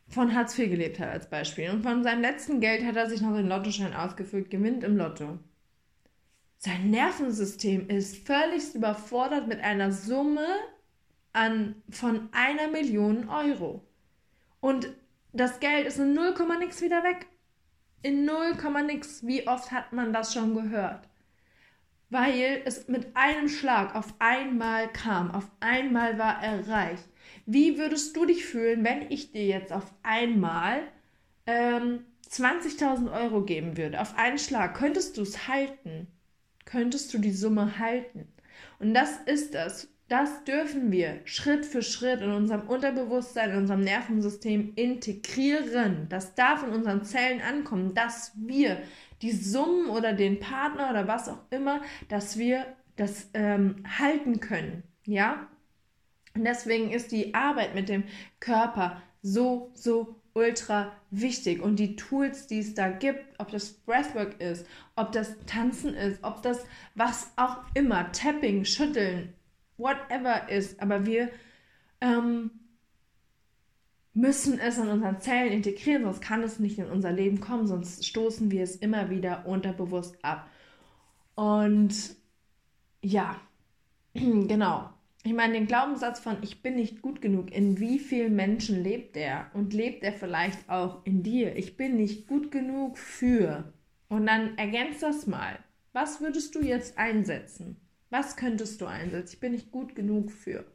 von 0.09 0.35
Hartz 0.35 0.59
IV 0.59 0.71
gelebt 0.71 0.99
hat 0.99 1.09
als 1.09 1.29
Beispiel. 1.29 1.71
Und 1.71 1.83
von 1.83 2.03
seinem 2.03 2.23
letzten 2.23 2.61
Geld 2.61 2.85
hat 2.85 2.97
er 2.97 3.09
sich 3.09 3.21
noch 3.21 3.35
den 3.35 3.49
Lottoschein 3.49 3.95
ausgefüllt, 3.95 4.51
gewinnt 4.51 4.85
im 4.85 4.97
Lotto. 4.97 5.39
Sein 6.59 6.91
Nervensystem 6.91 7.89
ist 7.89 8.27
völlig 8.27 8.75
überfordert 8.75 9.49
mit 9.49 9.61
einer 9.61 9.91
Summe 9.91 10.47
an, 11.33 11.75
von 11.91 12.29
einer 12.33 12.69
Million 12.69 13.29
Euro. 13.29 13.83
Und 14.61 14.89
das 15.33 15.61
Geld 15.61 15.87
ist 15.87 15.99
in 15.99 16.15
0, 16.15 16.35
nix 16.59 16.83
wieder 16.83 17.03
weg. 17.03 17.27
In 18.03 18.25
0, 18.25 18.57
nix. 18.85 19.27
Wie 19.27 19.47
oft 19.47 19.71
hat 19.71 19.93
man 19.93 20.13
das 20.13 20.35
schon 20.35 20.55
gehört? 20.55 21.09
Weil 22.11 22.63
es 22.67 22.89
mit 22.89 23.17
einem 23.17 23.49
Schlag 23.49 23.95
auf 23.95 24.15
einmal 24.19 24.93
kam, 24.93 25.31
auf 25.31 25.51
einmal 25.61 26.19
war 26.19 26.43
er 26.43 26.69
reich. 26.69 27.01
Wie 27.47 27.79
würdest 27.79 28.15
du 28.17 28.27
dich 28.27 28.45
fühlen, 28.45 28.85
wenn 28.85 29.11
ich 29.11 29.33
dir 29.33 29.47
jetzt 29.47 29.73
auf 29.73 29.95
einmal 30.03 30.83
ähm, 31.47 32.05
20.000 32.31 33.11
Euro 33.11 33.43
geben 33.45 33.79
würde? 33.79 34.01
Auf 34.01 34.19
einen 34.19 34.39
Schlag. 34.39 34.75
Könntest 34.75 35.17
du 35.17 35.23
es 35.23 35.49
halten? 35.49 36.07
Könntest 36.67 37.15
du 37.15 37.19
die 37.19 37.33
Summe 37.33 37.79
halten? 37.79 38.29
Und 38.79 38.93
das 38.93 39.17
ist 39.25 39.55
es, 39.55 39.89
das 40.09 40.45
dürfen 40.45 40.93
wir 40.93 41.21
Schritt 41.25 41.65
für 41.65 41.83
Schritt 41.83 42.21
in 42.21 42.31
unserem 42.31 42.69
Unterbewusstsein, 42.69 43.51
in 43.51 43.57
unserem 43.57 43.81
Nervensystem 43.81 44.73
integrieren. 44.77 46.07
Das 46.09 46.35
darf 46.35 46.63
in 46.63 46.71
unseren 46.71 47.05
Zellen 47.05 47.41
ankommen, 47.41 47.95
dass 47.95 48.33
wir 48.37 48.79
die 49.23 49.33
Summen 49.33 49.89
oder 49.89 50.13
den 50.13 50.41
Partner 50.41 50.91
oder 50.91 51.09
was 51.09 51.29
auch 51.29 51.41
immer, 51.51 51.81
dass 52.09 52.37
wir 52.37 52.67
das 52.97 53.31
ähm, 53.35 53.85
halten 53.99 54.41
können. 54.41 54.83
Ja? 55.07 55.49
Und 56.35 56.45
deswegen 56.45 56.91
ist 56.91 57.13
die 57.13 57.35
Arbeit 57.35 57.75
mit 57.75 57.89
dem 57.89 58.05
Körper 58.41 59.03
so, 59.23 59.71
so 59.75 60.21
ultra 60.35 60.93
wichtig. 61.11 61.63
Und 61.63 61.77
die 61.77 61.97
Tools, 61.97 62.47
die 62.47 62.59
es 62.59 62.75
da 62.75 62.89
gibt, 62.89 63.25
ob 63.39 63.51
das 63.51 63.73
Breathwork 63.73 64.41
ist, 64.41 64.67
ob 64.97 65.13
das 65.13 65.37
Tanzen 65.47 65.95
ist, 65.95 66.23
ob 66.23 66.43
das 66.43 66.65
was 66.95 67.31
auch 67.37 67.59
immer, 67.75 68.11
Tapping, 68.13 68.65
Schütteln, 68.65 69.35
whatever 69.77 70.49
ist, 70.49 70.81
aber 70.81 71.07
wir 71.07 71.31
ähm, 72.01 72.51
müssen 74.15 74.59
es 74.59 74.79
in 74.79 74.89
unseren 74.89 75.21
Zellen 75.21 75.53
integrieren, 75.53 76.05
sonst 76.05 76.21
kann 76.21 76.43
es 76.43 76.59
nicht 76.59 76.79
in 76.79 76.87
unser 76.87 77.13
Leben 77.13 77.41
kommen, 77.41 77.67
sonst 77.67 78.05
stoßen 78.05 78.51
wir 78.51 78.63
es 78.63 78.77
immer 78.77 79.11
wieder 79.11 79.47
unterbewusst 79.47 80.23
ab. 80.23 80.49
Und 81.35 82.17
ja, 83.03 83.41
genau. 84.15 84.91
Ich 85.25 85.35
meine, 85.35 85.55
den 85.55 85.69
Glaubenssatz 85.69 86.19
von 86.19 86.39
ich 86.43 86.63
bin 86.63 86.75
nicht 86.75 87.01
gut 87.01 87.23
genug, 87.23 87.53
in 87.53 87.79
wie 87.79 88.01
vielen 88.01 88.35
Menschen 88.35 88.83
lebt 88.83 89.17
er? 89.17 89.51
Und 89.55 89.73
lebt 89.73 90.03
er 90.03 90.13
vielleicht 90.13 90.69
auch 90.69 91.07
in 91.07 91.23
dir? 91.23 91.55
Ich 91.57 91.77
bin 91.77 91.97
nicht 91.97 92.27
gut 92.27 92.51
genug 92.51 92.99
für. 92.99 93.73
Und 94.09 94.27
dann 94.27 94.59
ergänzt 94.59 95.03
das 95.03 95.27
mal. 95.27 95.59
Was 95.93 96.21
würdest 96.21 96.55
du 96.55 96.61
jetzt 96.61 96.99
einsetzen? 96.99 97.77
Was 98.13 98.37
könntest 98.37 98.79
du 98.83 98.85
einsetzen? 98.85 99.33
Ich 99.33 99.41
bin 99.41 99.53
nicht 99.53 99.73
gut 99.73 99.95
genug 99.95 100.31
für. 100.31 100.67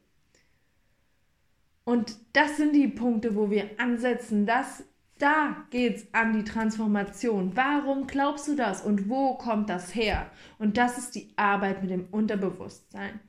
Und 1.84 2.18
das 2.34 2.58
sind 2.58 2.74
die 2.74 2.88
Punkte, 2.88 3.36
wo 3.36 3.52
wir 3.52 3.80
ansetzen. 3.80 4.48
Das, 4.48 4.84
da 5.20 5.68
es 5.72 6.12
an 6.16 6.34
die 6.34 6.44
Transformation. 6.44 7.52
Warum 7.54 8.08
glaubst 8.08 8.48
du 8.48 8.56
das 8.56 8.82
und 8.82 9.08
wo 9.08 9.36
kommt 9.36 9.70
das 9.70 9.94
her? 9.94 10.32
Und 10.58 10.78
das 10.78 10.98
ist 10.98 11.14
die 11.14 11.32
Arbeit 11.36 11.84
mit 11.84 11.92
dem 11.92 12.08
Unterbewusstsein. 12.10 13.20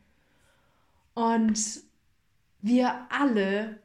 Und 1.12 1.82
wir 2.62 3.06
alle 3.10 3.78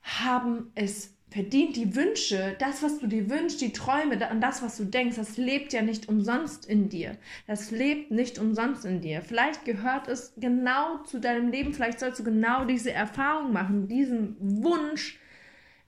haben 0.00 0.72
es 0.76 1.14
verdient 1.30 1.76
die 1.76 1.94
Wünsche, 1.94 2.56
das, 2.58 2.82
was 2.82 2.98
du 2.98 3.06
dir 3.06 3.28
wünschst, 3.28 3.60
die 3.60 3.72
Träume, 3.72 4.28
an 4.28 4.40
das, 4.40 4.62
was 4.62 4.76
du 4.78 4.84
denkst, 4.84 5.16
das 5.16 5.36
lebt 5.36 5.72
ja 5.72 5.82
nicht 5.82 6.08
umsonst 6.08 6.66
in 6.66 6.88
dir. 6.88 7.16
Das 7.46 7.70
lebt 7.70 8.10
nicht 8.10 8.38
umsonst 8.38 8.84
in 8.84 9.00
dir. 9.00 9.20
Vielleicht 9.22 9.64
gehört 9.64 10.08
es 10.08 10.32
genau 10.36 11.02
zu 11.04 11.20
deinem 11.20 11.50
Leben, 11.50 11.74
vielleicht 11.74 12.00
sollst 12.00 12.20
du 12.20 12.24
genau 12.24 12.64
diese 12.64 12.92
Erfahrung 12.92 13.52
machen, 13.52 13.88
diesen 13.88 14.36
Wunsch 14.40 15.18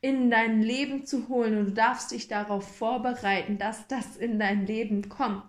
in 0.02 0.30
dein 0.30 0.62
Leben 0.62 1.04
zu 1.06 1.28
holen 1.28 1.58
und 1.58 1.66
du 1.66 1.72
darfst 1.72 2.10
dich 2.10 2.28
darauf 2.28 2.76
vorbereiten, 2.76 3.58
dass 3.58 3.86
das 3.86 4.16
in 4.16 4.38
dein 4.38 4.66
Leben 4.66 5.08
kommt. 5.08 5.42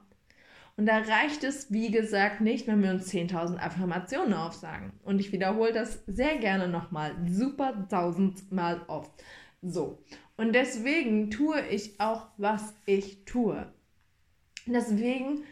Und 0.77 0.85
da 0.85 0.97
reicht 0.97 1.43
es, 1.43 1.71
wie 1.71 1.91
gesagt, 1.91 2.41
nicht, 2.41 2.65
wenn 2.67 2.81
wir 2.81 2.91
uns 2.91 3.11
10.000 3.13 3.57
Affirmationen 3.57 4.33
aufsagen. 4.33 4.93
Und 5.03 5.19
ich 5.19 5.31
wiederhole 5.31 5.73
das 5.73 6.01
sehr 6.07 6.37
gerne 6.37 6.67
nochmal, 6.67 7.15
super 7.29 7.87
tausendmal 7.89 8.81
oft. 8.87 9.11
So. 9.61 10.03
Und 10.37 10.53
deswegen 10.53 11.29
tue 11.29 11.61
ich 11.67 11.99
auch, 11.99 12.27
was 12.37 12.73
ich 12.85 13.25
tue. 13.25 13.71
Deswegen 14.65 15.43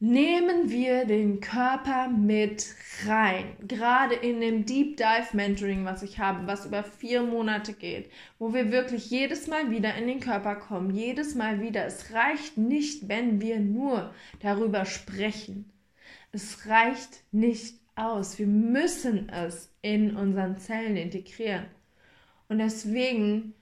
nehmen 0.00 0.70
wir 0.70 1.04
den 1.04 1.40
Körper 1.40 2.08
mit 2.08 2.74
rein. 3.06 3.56
Gerade 3.68 4.14
in 4.14 4.40
dem 4.40 4.64
Deep 4.64 4.96
Dive 4.96 5.36
Mentoring, 5.36 5.84
was 5.84 6.02
ich 6.02 6.18
habe, 6.18 6.46
was 6.46 6.64
über 6.66 6.82
vier 6.82 7.22
Monate 7.22 7.74
geht, 7.74 8.10
wo 8.38 8.54
wir 8.54 8.72
wirklich 8.72 9.10
jedes 9.10 9.46
Mal 9.46 9.70
wieder 9.70 9.94
in 9.96 10.06
den 10.06 10.20
Körper 10.20 10.56
kommen, 10.56 10.94
jedes 10.94 11.34
Mal 11.34 11.60
wieder. 11.60 11.84
Es 11.84 12.12
reicht 12.12 12.56
nicht, 12.56 13.08
wenn 13.08 13.40
wir 13.40 13.60
nur 13.60 14.14
darüber 14.40 14.86
sprechen. 14.86 15.70
Es 16.32 16.66
reicht 16.66 17.24
nicht 17.32 17.74
aus. 17.94 18.38
Wir 18.38 18.46
müssen 18.46 19.28
es 19.28 19.70
in 19.82 20.16
unseren 20.16 20.56
Zellen 20.58 20.96
integrieren. 20.96 21.66
Und 22.50 22.58
deswegen, 22.58 23.54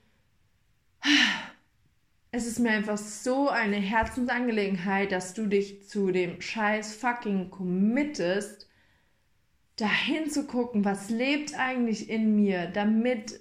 es 2.31 2.47
ist 2.47 2.57
mir 2.57 2.71
einfach 2.71 2.97
so 2.97 3.47
eine 3.47 3.75
Herzensangelegenheit, 3.75 5.11
dass 5.11 5.35
du 5.35 5.45
dich 5.45 5.87
zu 5.87 6.09
dem 6.09 6.41
Scheiß 6.41 6.95
fucking 6.95 7.51
committest, 7.51 8.67
dahin 9.75 10.31
zu 10.31 10.47
gucken, 10.47 10.85
was 10.85 11.11
lebt 11.11 11.53
eigentlich 11.53 12.09
in 12.09 12.35
mir, 12.35 12.65
damit, 12.65 13.39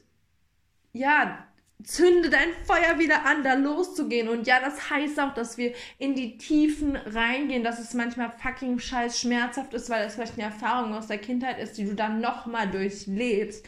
ja, 0.92 1.42
zünde 1.82 2.28
dein 2.28 2.52
Feuer 2.66 2.98
wieder 2.98 3.24
an, 3.24 3.42
da 3.42 3.54
loszugehen. 3.54 4.28
Und 4.28 4.46
ja, 4.46 4.60
das 4.60 4.90
heißt 4.90 5.18
auch, 5.18 5.32
dass 5.32 5.56
wir 5.56 5.72
in 5.96 6.14
die 6.14 6.36
Tiefen 6.36 6.94
reingehen, 6.94 7.64
dass 7.64 7.78
es 7.78 7.94
manchmal 7.94 8.32
fucking 8.32 8.80
scheiß 8.80 9.18
schmerzhaft 9.18 9.72
ist, 9.72 9.88
weil 9.88 10.06
es 10.06 10.14
vielleicht 10.14 10.34
eine 10.34 10.52
Erfahrung 10.52 10.92
aus 10.92 11.06
der 11.06 11.18
Kindheit 11.18 11.58
ist, 11.58 11.78
die 11.78 11.86
du 11.86 11.94
dann 11.94 12.20
nochmal 12.20 12.70
durchlebst. 12.70 13.66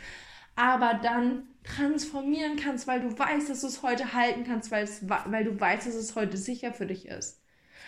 Aber 0.60 1.00
dann 1.02 1.48
transformieren 1.64 2.56
kannst, 2.56 2.86
weil 2.86 3.00
du 3.00 3.18
weißt, 3.18 3.48
dass 3.48 3.62
du 3.62 3.66
es 3.66 3.82
heute 3.82 4.12
halten 4.12 4.44
kannst, 4.44 4.70
weil, 4.70 4.84
es, 4.84 5.08
weil 5.08 5.44
du 5.44 5.58
weißt, 5.58 5.86
dass 5.86 5.94
es 5.94 6.14
heute 6.14 6.36
sicher 6.36 6.74
für 6.74 6.86
dich 6.86 7.08
ist. 7.08 7.40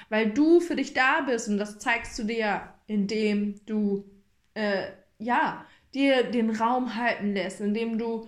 Weil 0.08 0.30
du 0.30 0.58
für 0.60 0.74
dich 0.74 0.94
da 0.94 1.20
bist 1.20 1.48
und 1.48 1.58
das 1.58 1.78
zeigst 1.78 2.18
du 2.18 2.24
dir, 2.24 2.72
indem 2.86 3.60
du, 3.66 4.10
äh, 4.54 4.84
ja, 5.18 5.66
dir 5.92 6.22
den 6.22 6.48
Raum 6.48 6.96
halten 6.96 7.34
lässt, 7.34 7.60
indem 7.60 7.98
du 7.98 8.26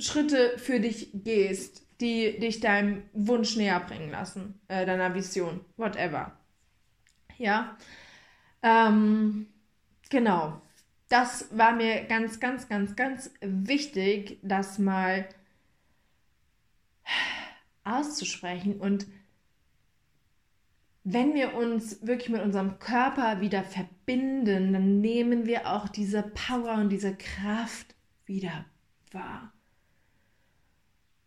Schritte 0.00 0.58
für 0.58 0.80
dich 0.80 1.10
gehst, 1.14 1.86
die 2.00 2.36
dich 2.40 2.58
deinem 2.58 3.04
Wunsch 3.12 3.54
näher 3.54 3.78
bringen 3.78 4.10
lassen, 4.10 4.60
äh, 4.66 4.84
deiner 4.84 5.14
Vision, 5.14 5.64
whatever. 5.76 6.36
Ja, 7.38 7.76
ähm, 8.64 9.46
genau. 10.08 10.60
Das 11.10 11.46
war 11.54 11.72
mir 11.72 12.04
ganz, 12.04 12.40
ganz, 12.40 12.68
ganz, 12.68 12.96
ganz 12.96 13.30
wichtig, 13.42 14.38
das 14.42 14.78
mal 14.78 15.28
auszusprechen. 17.84 18.80
Und 18.80 19.06
wenn 21.04 21.34
wir 21.34 21.54
uns 21.54 22.06
wirklich 22.06 22.30
mit 22.30 22.40
unserem 22.40 22.78
Körper 22.78 23.42
wieder 23.42 23.64
verbinden, 23.64 24.72
dann 24.72 25.02
nehmen 25.02 25.44
wir 25.44 25.70
auch 25.70 25.88
diese 25.88 26.22
Power 26.22 26.76
und 26.76 26.88
diese 26.88 27.14
Kraft 27.14 27.94
wieder 28.24 28.64
wahr 29.12 29.52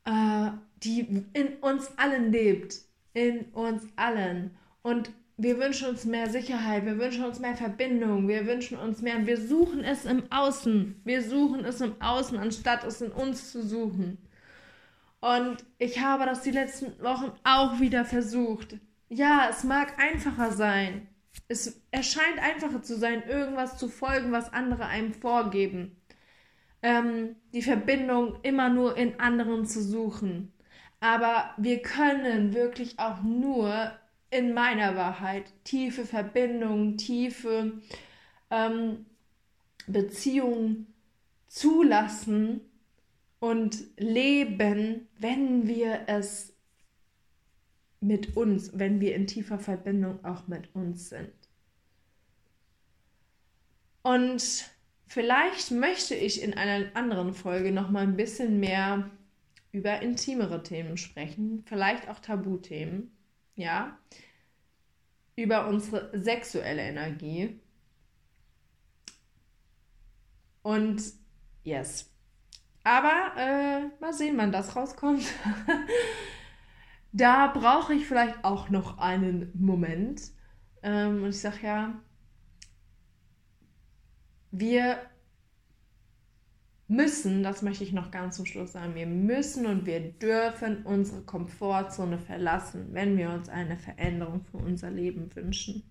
äh, 0.05 0.51
die 0.83 1.25
in 1.33 1.55
uns 1.61 1.91
allen 1.97 2.31
lebt. 2.31 2.81
In 3.13 3.45
uns 3.53 3.83
allen. 3.95 4.51
Und 4.81 5.11
wir 5.37 5.57
wünschen 5.57 5.89
uns 5.89 6.05
mehr 6.05 6.29
Sicherheit, 6.29 6.85
wir 6.85 6.97
wünschen 6.97 7.25
uns 7.25 7.39
mehr 7.39 7.55
Verbindung, 7.55 8.27
wir 8.27 8.45
wünschen 8.45 8.77
uns 8.77 9.01
mehr. 9.01 9.25
Wir 9.25 9.37
suchen 9.39 9.83
es 9.83 10.05
im 10.05 10.31
Außen. 10.31 11.01
Wir 11.03 11.21
suchen 11.23 11.65
es 11.65 11.81
im 11.81 12.01
Außen, 12.01 12.37
anstatt 12.37 12.83
es 12.83 13.01
in 13.01 13.11
uns 13.11 13.51
zu 13.51 13.63
suchen. 13.63 14.17
Und 15.21 15.57
ich 15.79 16.01
habe 16.01 16.25
das 16.25 16.41
die 16.41 16.51
letzten 16.51 17.01
Wochen 17.01 17.31
auch 17.43 17.79
wieder 17.79 18.05
versucht. 18.05 18.77
Ja, 19.09 19.47
es 19.49 19.63
mag 19.63 19.99
einfacher 19.99 20.51
sein. 20.51 21.07
Es 21.47 21.81
erscheint 21.91 22.39
einfacher 22.39 22.81
zu 22.81 22.97
sein, 22.97 23.23
irgendwas 23.27 23.77
zu 23.77 23.87
folgen, 23.87 24.31
was 24.31 24.53
andere 24.53 24.85
einem 24.85 25.13
vorgeben 25.13 25.97
ähm, 26.83 27.37
die 27.53 27.61
Verbindung 27.61 28.37
immer 28.43 28.69
nur 28.69 28.95
in 28.97 29.19
anderen 29.19 29.65
zu 29.65 29.81
suchen. 29.81 30.53
Aber 30.99 31.51
wir 31.57 31.81
können 31.81 32.53
wirklich 32.53 32.99
auch 32.99 33.23
nur 33.23 33.91
in 34.33 34.53
meiner 34.53 34.95
Wahrheit 34.95 35.51
tiefe 35.63 36.05
Verbindungen, 36.05 36.97
tiefe 36.97 37.81
ähm, 38.49 39.05
Beziehungen 39.87 40.93
zulassen 41.47 42.61
und 43.39 43.77
leben, 43.97 45.07
wenn 45.19 45.67
wir 45.67 46.03
es 46.07 46.53
mit 47.99 48.35
uns, 48.35 48.77
wenn 48.77 48.99
wir 48.99 49.15
in 49.15 49.27
tiefer 49.27 49.59
Verbindung 49.59 50.23
auch 50.25 50.47
mit 50.47 50.73
uns 50.75 51.09
sind. 51.09 51.31
Und 54.01 54.73
Vielleicht 55.13 55.69
möchte 55.69 56.15
ich 56.15 56.41
in 56.41 56.55
einer 56.55 56.87
anderen 56.95 57.35
Folge 57.35 57.71
noch 57.71 57.91
mal 57.91 58.01
ein 58.01 58.15
bisschen 58.17 58.59
mehr 58.59 59.11
über 59.71 60.01
intimere 60.01 60.63
Themen 60.63 60.97
sprechen, 60.97 61.63
vielleicht 61.67 62.09
auch 62.09 62.17
Tabuthemen, 62.17 63.11
ja, 63.55 63.97
über 65.35 65.67
unsere 65.67 66.17
sexuelle 66.17 66.81
Energie. 66.81 67.59
Und 70.61 71.01
yes. 71.63 72.09
Aber 72.83 73.33
äh, 73.37 74.01
mal 74.01 74.13
sehen, 74.13 74.37
wann 74.37 74.51
das 74.51 74.75
rauskommt. 74.75 75.23
da 77.11 77.47
brauche 77.47 77.93
ich 77.93 78.05
vielleicht 78.05 78.43
auch 78.43 78.69
noch 78.69 78.97
einen 78.97 79.51
Moment. 79.55 80.21
Ähm, 80.81 81.23
und 81.23 81.29
ich 81.29 81.39
sage 81.39 81.65
ja, 81.65 82.01
wir 84.51 84.99
müssen, 86.87 87.43
das 87.43 87.61
möchte 87.61 87.83
ich 87.83 87.93
noch 87.93 88.11
ganz 88.11 88.35
zum 88.35 88.45
Schluss 88.45 88.73
sagen, 88.73 88.95
wir 88.95 89.07
müssen 89.07 89.65
und 89.65 89.85
wir 89.85 89.99
dürfen 89.99 90.83
unsere 90.83 91.21
Komfortzone 91.21 92.19
verlassen, 92.19 92.89
wenn 92.91 93.17
wir 93.17 93.29
uns 93.29 93.49
eine 93.49 93.77
Veränderung 93.77 94.43
für 94.45 94.57
unser 94.57 94.91
Leben 94.91 95.33
wünschen. 95.35 95.83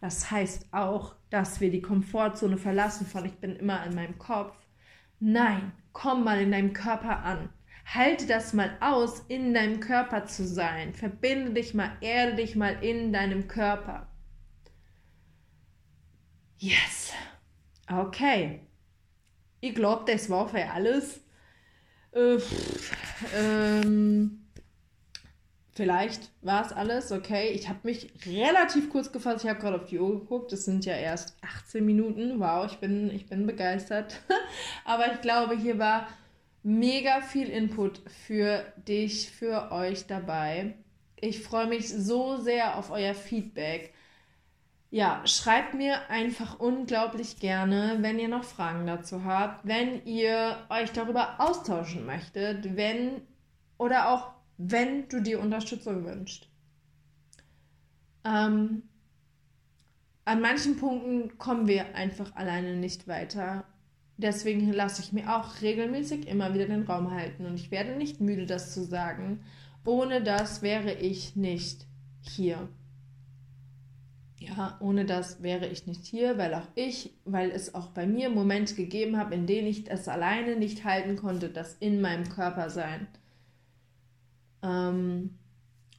Das 0.00 0.30
heißt 0.30 0.66
auch, 0.72 1.14
dass 1.30 1.60
wir 1.60 1.70
die 1.70 1.82
Komfortzone 1.82 2.56
verlassen 2.56 3.06
von 3.06 3.24
ich 3.24 3.34
bin 3.38 3.56
immer 3.56 3.84
in 3.86 3.94
meinem 3.94 4.18
Kopf. 4.18 4.56
Nein, 5.20 5.72
komm 5.92 6.24
mal 6.24 6.40
in 6.40 6.50
deinem 6.50 6.72
Körper 6.72 7.22
an. 7.22 7.48
Halte 7.84 8.26
das 8.26 8.52
mal 8.52 8.76
aus, 8.80 9.20
in 9.28 9.54
deinem 9.54 9.80
Körper 9.80 10.24
zu 10.26 10.46
sein. 10.46 10.94
Verbinde 10.94 11.52
dich 11.52 11.74
mal, 11.74 11.90
erde 12.00 12.36
dich 12.36 12.56
mal 12.56 12.82
in 12.82 13.12
deinem 13.12 13.48
Körper. 13.48 14.08
Yes. 16.58 17.12
Okay. 17.88 18.60
Ich 19.62 19.76
glaube, 19.76 20.02
das 20.10 20.28
war 20.28 20.48
für 20.48 20.68
alles. 20.68 21.20
Äh, 22.10 22.38
ähm, 23.36 24.44
vielleicht 25.70 26.32
war 26.40 26.66
es 26.66 26.72
alles, 26.72 27.12
okay. 27.12 27.50
Ich 27.52 27.68
habe 27.68 27.78
mich 27.84 28.12
relativ 28.26 28.90
kurz 28.90 29.12
gefasst. 29.12 29.44
Ich 29.44 29.48
habe 29.48 29.60
gerade 29.60 29.76
auf 29.76 29.86
die 29.86 30.00
Uhr 30.00 30.18
geguckt. 30.18 30.52
Es 30.52 30.64
sind 30.64 30.84
ja 30.84 30.94
erst 30.94 31.36
18 31.42 31.86
Minuten. 31.86 32.40
Wow, 32.40 32.66
ich 32.66 32.78
bin, 32.78 33.08
ich 33.12 33.28
bin 33.28 33.46
begeistert. 33.46 34.20
Aber 34.84 35.12
ich 35.12 35.20
glaube, 35.20 35.56
hier 35.56 35.78
war 35.78 36.08
mega 36.64 37.20
viel 37.20 37.48
Input 37.48 38.02
für 38.26 38.64
dich, 38.88 39.30
für 39.30 39.70
euch 39.70 40.08
dabei. 40.08 40.74
Ich 41.20 41.40
freue 41.40 41.68
mich 41.68 41.88
so 41.88 42.36
sehr 42.36 42.76
auf 42.76 42.90
euer 42.90 43.14
Feedback. 43.14 43.94
Ja, 44.92 45.22
schreibt 45.24 45.72
mir 45.72 46.10
einfach 46.10 46.60
unglaublich 46.60 47.38
gerne, 47.38 47.96
wenn 48.00 48.18
ihr 48.18 48.28
noch 48.28 48.44
Fragen 48.44 48.86
dazu 48.86 49.24
habt, 49.24 49.66
wenn 49.66 50.04
ihr 50.04 50.58
euch 50.68 50.92
darüber 50.92 51.40
austauschen 51.40 52.04
möchtet, 52.04 52.76
wenn 52.76 53.22
oder 53.78 54.10
auch 54.10 54.32
wenn 54.58 55.08
du 55.08 55.22
dir 55.22 55.40
Unterstützung 55.40 56.04
wünschst. 56.04 56.46
Ähm, 58.26 58.82
an 60.26 60.42
manchen 60.42 60.76
Punkten 60.76 61.38
kommen 61.38 61.66
wir 61.66 61.94
einfach 61.94 62.36
alleine 62.36 62.76
nicht 62.76 63.08
weiter. 63.08 63.64
Deswegen 64.18 64.70
lasse 64.74 65.00
ich 65.00 65.14
mir 65.14 65.34
auch 65.34 65.62
regelmäßig 65.62 66.28
immer 66.28 66.52
wieder 66.52 66.66
den 66.66 66.82
Raum 66.82 67.12
halten 67.12 67.46
und 67.46 67.54
ich 67.54 67.70
werde 67.70 67.96
nicht 67.96 68.20
müde, 68.20 68.44
das 68.44 68.74
zu 68.74 68.84
sagen. 68.84 69.42
Ohne 69.86 70.22
das 70.22 70.60
wäre 70.60 70.92
ich 70.92 71.34
nicht 71.34 71.86
hier. 72.20 72.68
Ja, 74.48 74.76
ohne 74.80 75.04
das 75.04 75.42
wäre 75.42 75.66
ich 75.66 75.86
nicht 75.86 76.04
hier, 76.04 76.36
weil 76.38 76.54
auch 76.54 76.66
ich, 76.74 77.12
weil 77.24 77.50
es 77.50 77.74
auch 77.74 77.88
bei 77.88 78.06
mir 78.06 78.28
Momente 78.28 78.74
gegeben 78.74 79.16
habe, 79.16 79.34
in 79.34 79.46
denen 79.46 79.68
ich 79.68 79.90
es 79.90 80.08
alleine 80.08 80.56
nicht 80.56 80.84
halten 80.84 81.16
konnte, 81.16 81.48
das 81.48 81.74
in 81.74 82.00
meinem 82.00 82.28
Körper 82.28 82.70
sein. 82.70 83.06
Ähm, 84.62 85.38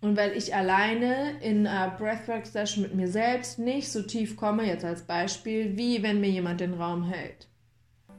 und 0.02 0.18
weil 0.18 0.32
ich 0.32 0.54
alleine 0.54 1.40
in 1.42 1.66
einer 1.66 1.96
Breathwork-Session 1.96 2.84
mit 2.84 2.96
mir 2.96 3.08
selbst 3.08 3.60
nicht 3.60 3.90
so 3.90 4.02
tief 4.02 4.36
komme, 4.36 4.66
jetzt 4.66 4.84
als 4.84 5.04
Beispiel, 5.04 5.78
wie 5.78 6.04
wenn 6.04 6.20
mir 6.20 6.30
jemand 6.30 6.60
den 6.60 6.74
Raum 6.74 7.04
hält. 7.04 7.48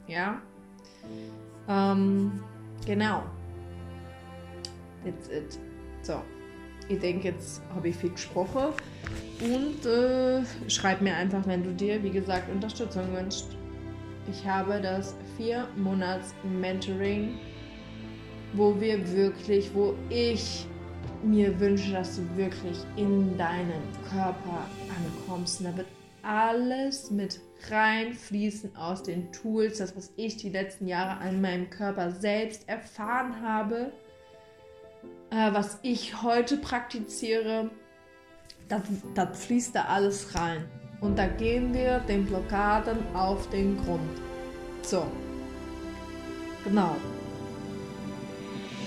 Ja? 0.07 0.41
Ähm, 1.69 2.43
genau. 2.87 3.25
That's 5.05 5.29
it. 5.29 5.59
So 6.03 6.23
ich 6.88 6.99
denke, 6.99 7.29
jetzt 7.29 7.62
habe 7.75 7.88
ich 7.88 7.97
viel 7.97 8.11
gesprochen. 8.11 8.73
Und 9.40 9.85
äh, 9.85 10.42
schreib 10.68 11.01
mir 11.01 11.14
einfach, 11.14 11.47
wenn 11.47 11.64
du 11.64 11.73
dir, 11.73 12.03
wie 12.03 12.11
gesagt, 12.11 12.51
Unterstützung 12.51 13.12
wünschst. 13.14 13.49
Ich 14.31 14.47
habe 14.47 14.81
das 14.81 15.16
vier 15.37 15.66
Monats 15.77 16.35
Mentoring, 16.44 17.35
wo 18.55 18.81
wir 18.81 19.12
wirklich, 19.12 19.70
wo 19.75 19.94
ich 20.09 20.66
mir 21.23 21.59
wünsche, 21.59 21.92
dass 21.92 22.16
du 22.16 22.37
wirklich 22.37 22.79
in 22.97 23.37
deinen 23.37 23.83
Körper 24.11 24.66
ankommst. 24.88 25.61
Und 25.61 25.66
da 25.66 25.77
wird 25.77 25.88
alles 26.23 27.11
mit 27.11 27.40
reinfließen 27.70 28.77
aus 28.77 29.03
den 29.03 29.31
Tools, 29.33 29.79
das, 29.79 29.97
was 29.97 30.12
ich 30.16 30.37
die 30.37 30.51
letzten 30.51 30.87
Jahre 30.87 31.20
an 31.20 31.40
meinem 31.40 31.68
Körper 31.70 32.11
selbst 32.12 32.68
erfahren 32.68 33.42
habe 33.42 33.92
äh, 35.35 35.53
was 35.53 35.79
ich 35.83 36.23
heute 36.23 36.57
praktiziere, 36.57 37.70
das, 38.68 38.83
das 39.14 39.44
fließt 39.44 39.75
da 39.75 39.85
alles 39.87 40.35
rein. 40.35 40.64
Und 41.01 41.18
da 41.18 41.27
gehen 41.27 41.75
wir 41.75 41.99
den 42.01 42.25
Blockaden 42.25 42.99
auf 43.14 43.51
den 43.51 43.77
Grund. 43.85 44.20
So. 44.83 45.07
Genau. 46.64 46.97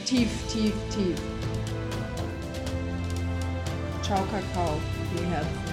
tief, 0.05 0.29
tief, 0.51 0.73
tief. 0.89 1.21
Ciao, 4.01 4.23
Kakao, 4.31 4.79
ihr 5.19 5.29
Herzen. 5.29 5.66